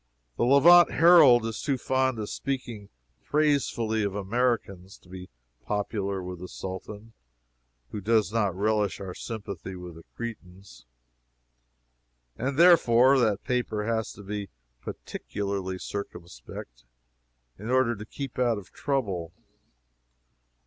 The 0.35 0.45
Levant 0.45 0.89
Herald 0.93 1.45
is 1.45 1.61
too 1.61 1.77
fond 1.77 2.17
of 2.17 2.27
speaking 2.27 2.89
praisefully 3.23 4.01
of 4.03 4.15
Americans 4.15 4.97
to 4.97 5.09
be 5.09 5.29
popular 5.63 6.23
with 6.23 6.39
the 6.39 6.47
Sultan, 6.47 7.13
who 7.91 8.01
does 8.01 8.33
not 8.33 8.55
relish 8.55 8.99
our 8.99 9.13
sympathy 9.13 9.75
with 9.75 9.93
the 9.93 10.03
Cretans, 10.15 10.87
and 12.35 12.57
therefore 12.57 13.19
that 13.19 13.43
paper 13.43 13.85
has 13.85 14.11
to 14.13 14.23
be 14.23 14.49
particularly 14.81 15.77
circumspect 15.77 16.83
in 17.59 17.69
order 17.69 17.95
to 17.95 18.03
keep 18.03 18.39
out 18.39 18.57
of 18.57 18.71
trouble. 18.71 19.31